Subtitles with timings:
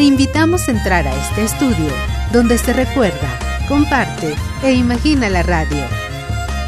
[0.00, 1.92] Te invitamos a entrar a este estudio
[2.32, 4.34] donde se recuerda, comparte
[4.64, 5.84] e imagina la radio.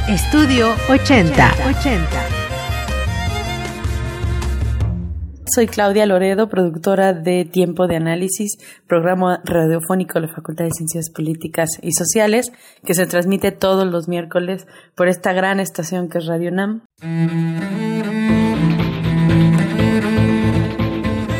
[0.07, 1.51] Estudio 80.
[1.67, 2.09] 80.
[5.47, 11.09] Soy Claudia Loredo, productora de Tiempo de Análisis, programa radiofónico de la Facultad de Ciencias
[11.09, 12.53] Políticas y Sociales,
[12.85, 16.83] que se transmite todos los miércoles por esta gran estación que es Radio NAM.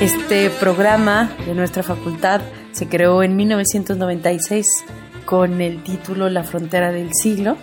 [0.03, 2.41] Este programa de nuestra facultad
[2.73, 4.67] se creó en 1996
[5.25, 7.57] con el título La frontera del siglo.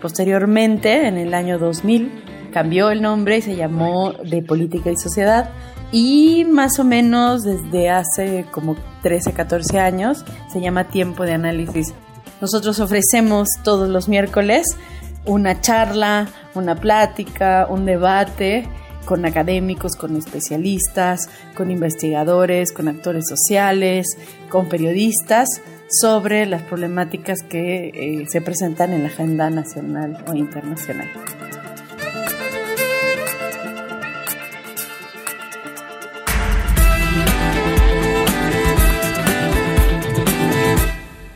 [0.00, 5.50] Posteriormente, en el año 2000, cambió el nombre y se llamó De Política y Sociedad.
[5.90, 11.92] Y más o menos desde hace como 13, 14 años se llama Tiempo de Análisis.
[12.40, 14.76] Nosotros ofrecemos todos los miércoles
[15.24, 18.68] una charla, una plática, un debate
[19.04, 24.06] con académicos, con especialistas, con investigadores, con actores sociales,
[24.48, 25.48] con periodistas
[25.90, 31.08] sobre las problemáticas que eh, se presentan en la agenda nacional o internacional.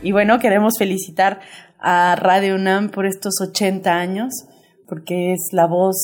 [0.05, 1.39] Y bueno, queremos felicitar
[1.79, 4.33] a Radio UNAM por estos 80 años,
[4.87, 5.95] porque es la voz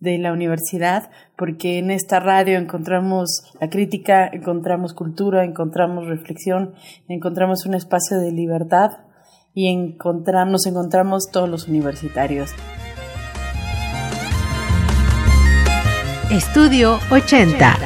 [0.00, 6.74] de la universidad, porque en esta radio encontramos la crítica, encontramos cultura, encontramos reflexión,
[7.08, 8.90] encontramos un espacio de libertad
[9.54, 12.50] y encontramos, nos encontramos todos los universitarios.
[16.30, 17.76] Estudio 80.